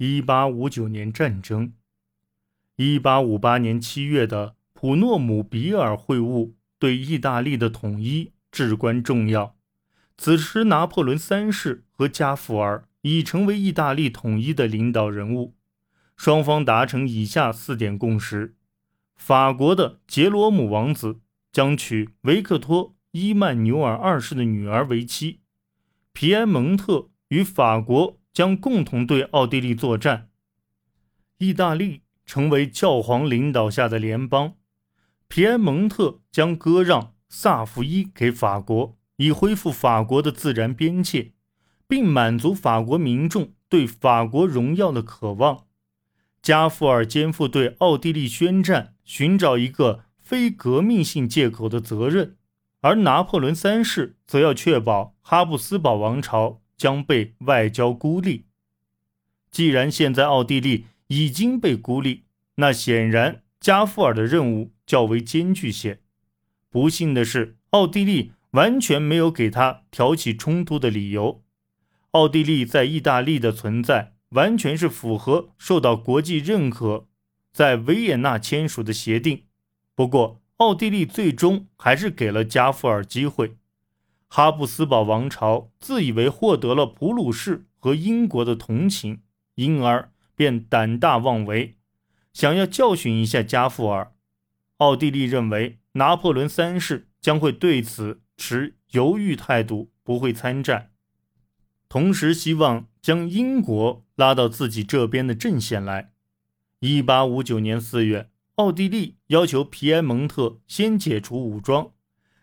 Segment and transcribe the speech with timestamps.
[0.00, 1.74] 1859年战争。
[2.78, 9.56] 1858年7月的普诺姆比尔会晤对意大利的统一至关重要。
[10.16, 15.54] 此时，拿破仑三世和加富尔已成为意大利统一的领导人物。
[16.16, 18.54] 双方达成以下四点共识：
[19.16, 21.20] 法国的杰罗姆王子
[21.52, 25.40] 将娶维克托·伊曼纽尔二世的女儿为妻；
[26.12, 30.28] 皮埃蒙特与法国将共同对奥地利作战；
[31.38, 34.52] 意大利成为教皇领导下的联邦；
[35.28, 41.32] 皮埃蒙特将割让萨伏伊给法国，以恢复法国的自然边界，
[41.86, 45.66] 并满足法国民众对法国荣耀的渴望。
[46.42, 52.36] 加富尔肩负对奥地利宣战、寻找一个非革命性借口的责任，
[52.80, 58.46] 而拿破仑三世则要确保哈布斯堡王朝将被外交孤立。
[59.50, 62.22] 既然现在奥地利已经被孤立，
[62.54, 66.00] 那显然加富尔的任务较为艰巨些。
[66.70, 71.42] 不幸的是，奥地利完全没有给他挑起冲突的理由。
[72.12, 74.14] 奥地利在意大利的存在。
[74.30, 77.08] 完全是符合受到国际认可，
[77.52, 79.42] 在维也纳签署的协定。
[79.96, 83.56] 不过，奥地利最终还是给了加夫尔机会。
[84.32, 89.20] 哈布斯堡王朝自以为获得了普鲁士和英国的同情，
[89.56, 91.76] 因而便胆大妄为，
[92.32, 94.12] 想要教训一下加富尔。
[94.78, 100.92] 奥地利认为拿破仑三世将会对此持犹豫态度，不会参战，
[101.88, 104.04] 同时希望将英国。
[104.20, 106.12] 拉到自己这边的阵线来。
[106.80, 111.92] 一八五九年四月，奥地利要求皮埃蒙特先解除武装，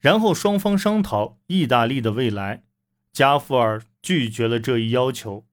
[0.00, 2.64] 然后双方商讨意大利的未来。
[3.12, 5.46] 加夫尔拒绝了这一要求。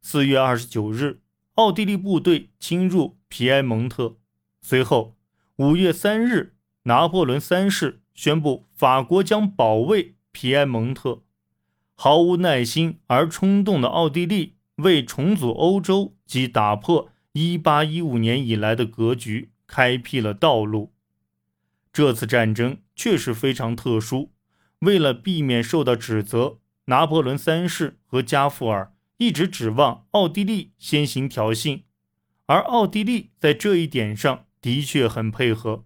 [0.00, 1.20] 四月二十九日，
[1.54, 4.16] 奥地利部队侵入皮埃蒙特。
[4.62, 5.16] 随后，
[5.56, 6.54] 五月三日，
[6.84, 11.22] 拿破仑三世宣布法国将保卫皮埃蒙特。
[11.94, 14.54] 毫无耐心而冲动的奥地利。
[14.78, 20.92] 为重组欧洲及打破1815年以来的格局开辟了道路。
[21.92, 24.32] 这次战争确实非常特殊。
[24.80, 31.82] 为了避免受到指责，拿破仑三世和加富尔一直指望奥地利先行挑衅，
[32.46, 35.84] 而奥地利在这一点上的确很配合。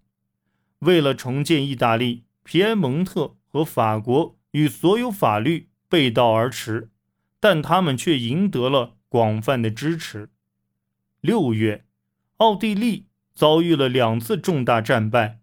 [0.80, 6.88] 为了重建意大利，皮埃蒙特和法国与所有法律背道而驰。
[7.44, 10.30] 但他们却赢得了广泛的支持。
[11.20, 11.84] 六月，
[12.36, 15.40] 奥地利遭遇了两次重大战败。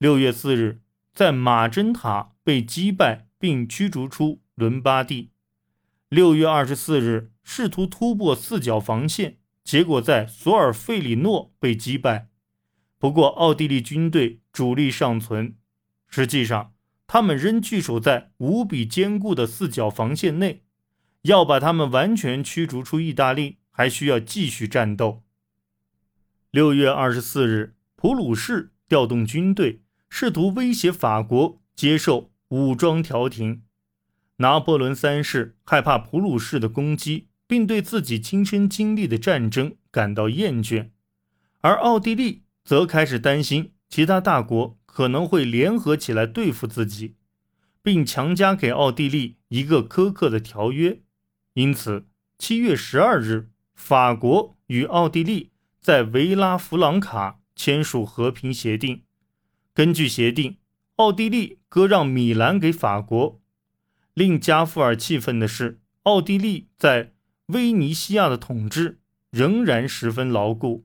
[0.00, 0.80] 六月四日，
[1.12, 5.28] 在马珍塔被击败并驱逐出伦巴第。
[6.08, 12.30] 六月二十四日，试图突破四角防线，结果在索尔费里诺被击败。
[12.98, 15.56] 不过，奥地利军队主力尚存，
[16.08, 16.72] 实际上
[17.06, 20.64] 他们仍据守在无比坚固的四角防线内。
[21.24, 25.22] 要把他们完全驱逐出意大利，还需要继续战斗。
[26.50, 33.62] 六月二十四日，普鲁士调动军队，试图威胁法国接受武装调停。
[34.36, 40.90] 拿破仑三世害怕普鲁士的攻击，并对自己亲身经历的战争感到厌倦，
[41.60, 47.16] 而奥地利则开始担心其他大国可能会联合起来对付自己，
[47.82, 51.00] 并强加给奥地利一个苛刻的条约。
[51.54, 52.06] 因此，
[52.38, 55.50] 七月十二日，法国与奥地利
[55.80, 59.02] 在维拉弗朗卡签署和平协定。
[59.72, 60.56] 根据协定，
[60.96, 63.40] 奥地利割让米兰给法国。
[64.14, 67.12] 令加富尔气愤的是，奥地利在
[67.46, 68.98] 威尼西亚的统治
[69.30, 70.84] 仍然十分牢固。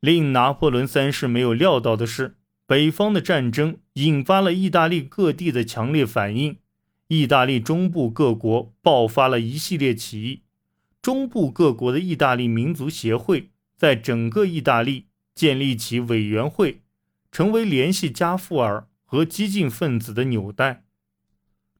[0.00, 6.56] 令拿破仑三世没有料到的是，北方的战争引发了意大利各地的强烈反应。
[7.08, 10.42] 意大利中部各国爆发了一系列起义，
[11.00, 16.80] 中部各国的意大利民族协会在整个意大利建立起委员会，
[17.34, 20.84] 成为联系加富尔和激进分子的纽带。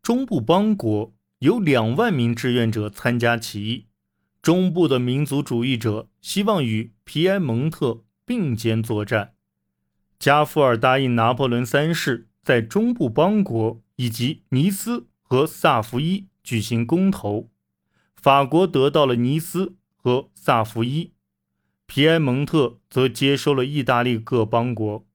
[0.02, 3.86] 中部邦国有两万名志愿者参加起义，
[4.42, 9.34] 中部的民族主义者希望与皮埃蒙特并肩作战。
[10.18, 15.06] 加富尔答应拿破仑三世在中部邦国以及尼斯。
[15.26, 17.50] 和萨伏伊举行公投，
[18.14, 21.12] 法国得到了尼斯和萨伏伊，
[21.86, 25.06] 皮埃蒙特则接收了意大利各邦国。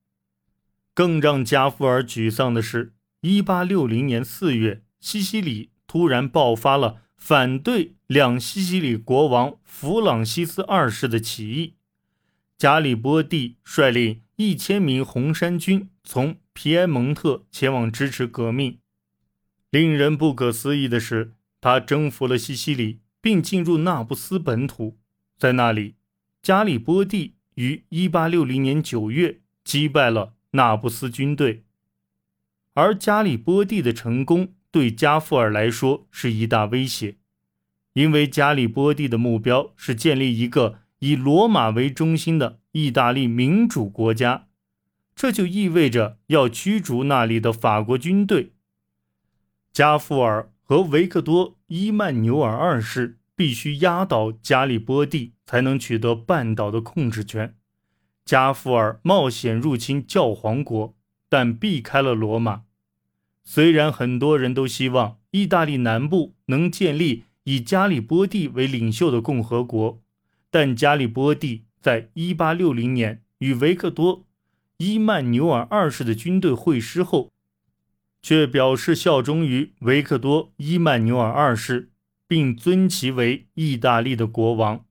[1.00, 2.92] 更让加夫尔沮丧的是
[3.22, 11.76] ，1860年4月，西西里突然爆发了反对两西西里国王弗朗西斯二世的起义。
[12.58, 18.80] 加里波第率领一千名红衫军从皮埃蒙特前往支持革命。
[19.70, 24.98] 令人不可思议的是，他征服了西西里，并进入纳布斯本土。
[25.38, 25.96] 在那里，
[26.42, 31.64] 加里波第于1860年9月击败了纳布斯军队。
[32.74, 37.18] 而加里波第的成功对加富尔来说是一大威胁，
[37.94, 40.80] 因为加里波第的目标是建立一个。
[41.02, 44.48] 以罗马为中心的意大利民主国家，
[45.16, 48.52] 这就意味着要驱逐那里的法国军队。
[49.72, 57.56] 加富尔和维克多·伊曼纽尔二世必须压倒加里波第，才能取得半岛的控制权。
[58.30, 60.94] 加富尔冒险入侵教皇国，
[61.30, 62.62] 但避开了罗马。
[63.44, 70.00] 虽然很多人都希望意大利南部能建立以加里波第为领袖的共和国。
[70.52, 74.20] 但加里波第在1860年与维克多·
[74.78, 77.32] 伊曼纽尔二世的军队会师后，
[78.22, 81.90] 却表示效忠于维克多·伊曼纽尔二世，
[82.28, 84.86] 并尊其为意大利的国王。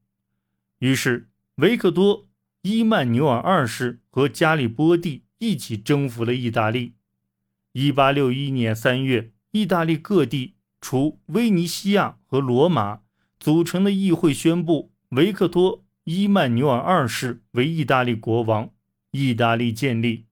[0.81, 2.25] 于是，维克多·
[2.68, 6.92] 伊曼纽尔二世和加里波第一起征服了意大利。
[7.72, 13.00] 1861年3月，意大利各地除威尼西亚和罗马
[13.40, 14.92] 组成的议会宣布。
[15.12, 18.68] 维克多·伊曼纽尔二世为意大利国王，
[19.12, 20.26] 意大利建立。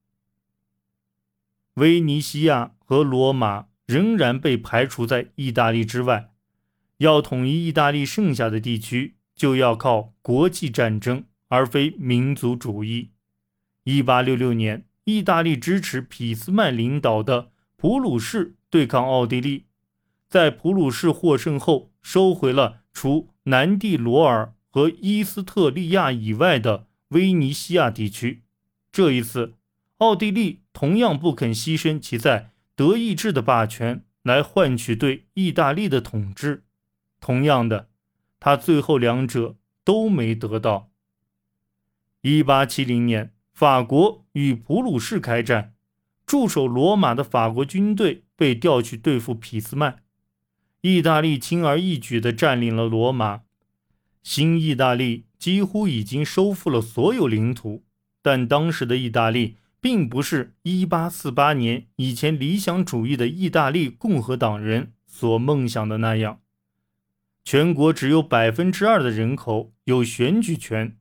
[1.73, 6.29] 威尼西亚和罗马仍然被排除在意大利之外。
[6.97, 13.11] 要统一意大利剩下的地区，就要靠国际战争，而非民族主义。
[13.83, 19.65] 一八六六年，意大利支持俾斯麦领导的普鲁士对抗奥地利，
[20.27, 24.53] 在普鲁士获胜后，收回了除南蒂罗尔。
[24.69, 28.43] 和伊斯特利亚以外的威尼西亚地区，
[28.91, 29.55] 这一次，
[29.97, 36.65] 奥地利同样不肯牺牲其在德意志的霸权来换取对意大利的统治。
[37.19, 37.89] 同样的，
[38.39, 40.86] 他最后两者都没得到。
[42.29, 45.73] 一八七零年，法国与普鲁士开战，
[46.25, 49.99] 驻守罗马的法国军队被调去对付俾斯麦，
[50.81, 53.43] 意大利轻而易举地占领了罗马。
[54.23, 57.85] 新意大利几乎已经收复了所有领土，
[58.21, 66.41] 但当时的意大利并不是1848年以前理想主义的意大利共和党人所梦想的那样。
[67.45, 70.97] 全国只有百分之二的人口有选举权，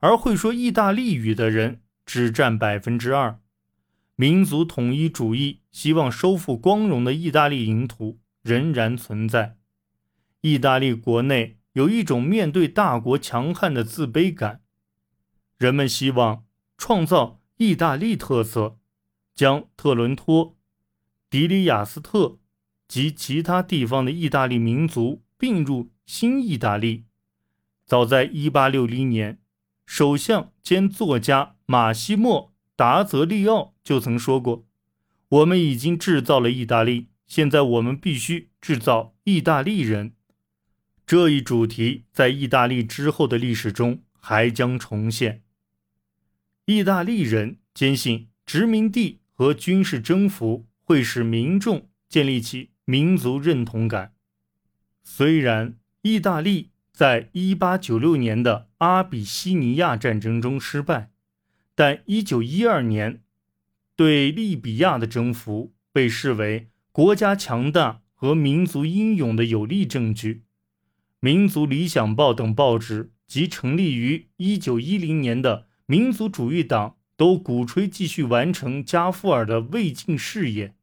[0.00, 3.40] 而会说意大利语的人只占百分之二。
[4.16, 9.56] 民族统一主义希望收复光荣的意大利领土仍然存在，
[10.42, 11.58] 意大利国内。
[11.74, 14.62] 有一种面对大国强悍的自卑感，
[15.56, 16.44] 人们希望
[16.76, 18.76] 创造意大利特色，
[19.36, 20.56] 将特伦托、
[21.30, 22.40] 迪里亚斯特
[22.88, 27.04] 及其他地方的意大利民族并入新意大利。
[27.86, 29.39] 早在1860年，
[29.92, 32.46] 首相兼作家马西莫·
[32.76, 34.64] 达泽利奥就曾说过
[35.28, 40.12] ：“我们已经制造了意大利，现在我们必须制造意大利人。”
[41.04, 45.42] 这一主题在意大利之后的历史中还将重现。
[46.66, 54.14] 意大利人坚信殖民地和军事征服会使民众建立起民族认同感。
[55.02, 56.69] 虽然意大利
[57.00, 61.10] 在1896年的阿比西尼亚战争中失败，
[61.74, 63.22] 但1912年
[63.96, 70.34] 对利比亚的征服被视为国家强大和民族英勇的有力证据。
[71.20, 80.74] 《民族理想报》等报纸及成立于1910年的民族主义党都鼓吹继续完成加夫尔的未尽事业，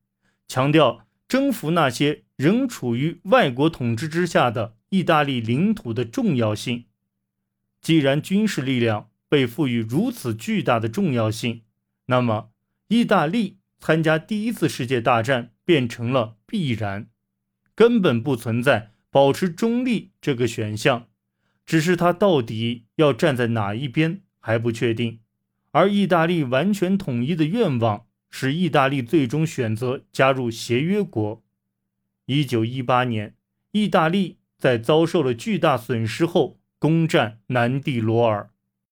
[0.47, 6.85] 强调征服那些仍处于外国统治之下的意大利领土的重要性。
[7.81, 11.63] 既然军事力量被赋予如此巨大的重要性，
[12.07, 12.49] 那么
[12.87, 17.09] 意大利参加第一次世界大战变成了必然，
[17.75, 18.93] 根本不存在。
[19.09, 21.07] 保持中立这个选项，
[21.65, 25.21] 只是他到底要站在哪一边还不确定。
[25.71, 31.41] 而意大利完全统一的愿望，使意大利最终选择加入协约国。
[32.25, 33.35] 一九一八年，
[33.71, 38.51] 意大利在遭受了巨大损失后攻占南蒂罗尔。